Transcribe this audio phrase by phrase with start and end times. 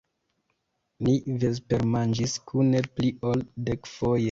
[1.07, 1.13] Ni
[1.43, 4.19] vespermanĝis kune pli ol dekfoje!